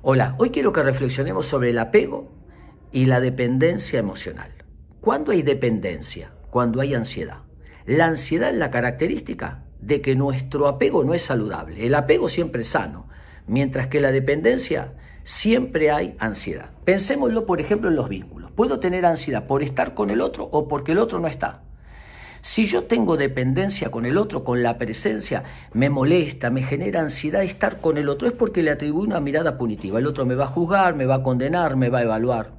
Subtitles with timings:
[0.00, 2.30] Hola, hoy quiero que reflexionemos sobre el apego
[2.92, 4.52] y la dependencia emocional.
[5.00, 6.30] ¿Cuándo hay dependencia?
[6.50, 7.38] Cuando hay ansiedad.
[7.84, 11.84] La ansiedad es la característica de que nuestro apego no es saludable.
[11.84, 13.08] El apego siempre es sano,
[13.48, 16.70] mientras que la dependencia siempre hay ansiedad.
[16.84, 18.52] Pensémoslo, por ejemplo, en los vínculos.
[18.52, 21.64] Puedo tener ansiedad por estar con el otro o porque el otro no está.
[22.42, 27.42] Si yo tengo dependencia con el otro, con la presencia, me molesta, me genera ansiedad
[27.42, 29.98] estar con el otro, es porque le atribuyo una mirada punitiva.
[29.98, 32.52] El otro me va a juzgar, me va a condenar, me va a evaluar.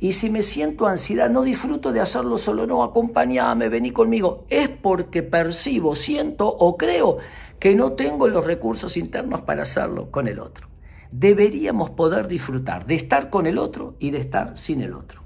[0.00, 4.46] Y si me siento ansiedad, no disfruto de hacerlo solo, no, acompañame, vení conmigo.
[4.48, 7.18] Es porque percibo, siento o creo
[7.58, 10.68] que no tengo los recursos internos para hacerlo con el otro.
[11.10, 15.22] Deberíamos poder disfrutar de estar con el otro y de estar sin el otro.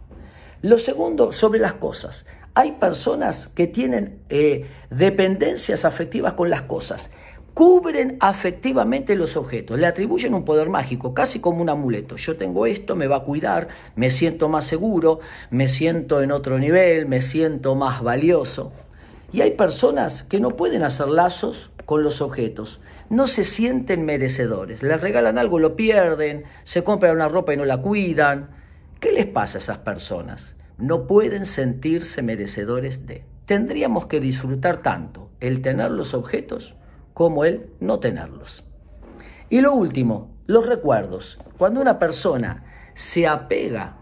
[0.63, 2.25] Lo segundo, sobre las cosas.
[2.55, 7.11] Hay personas que tienen eh, dependencias afectivas con las cosas,
[7.55, 12.17] cubren afectivamente los objetos, le atribuyen un poder mágico, casi como un amuleto.
[12.17, 16.59] Yo tengo esto, me va a cuidar, me siento más seguro, me siento en otro
[16.59, 18.73] nivel, me siento más valioso.
[19.33, 24.83] Y hay personas que no pueden hacer lazos con los objetos, no se sienten merecedores,
[24.83, 28.51] les regalan algo, lo pierden, se compran una ropa y no la cuidan.
[29.01, 30.55] ¿Qué les pasa a esas personas?
[30.79, 33.25] No pueden sentirse merecedores de.
[33.47, 36.77] Tendríamos que disfrutar tanto el tener los objetos
[37.15, 38.65] como el no tenerlos.
[39.51, 41.39] Y lo último, los recuerdos.
[41.59, 43.99] Cuando una persona se apega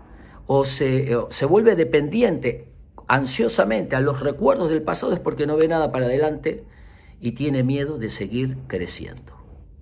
[0.46, 2.70] o se, se vuelve dependiente
[3.08, 6.64] ansiosamente a los recuerdos del pasado es porque no ve nada para adelante
[7.20, 9.32] y tiene miedo de seguir creciendo.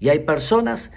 [0.00, 0.92] Y hay personas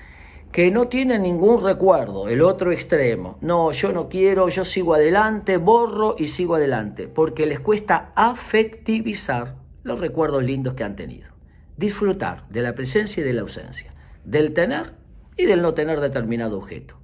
[0.52, 3.38] que no tienen ningún recuerdo, el otro extremo.
[3.42, 9.56] No, yo no quiero, yo sigo adelante, borro y sigo adelante, porque les cuesta afectivizar
[9.84, 11.30] los recuerdos lindos que han tenido.
[11.78, 13.94] Disfrutar de la presencia y de la ausencia,
[14.26, 14.94] del tener
[15.38, 16.98] y del no tener determinado objeto,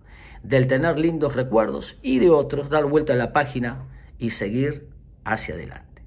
[0.44, 3.88] del tener lindos recuerdos y de otros dar vuelta a la página
[4.20, 4.90] y seguir
[5.23, 6.03] hacia adelante.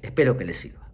[0.00, 0.87] Espero que les sirva.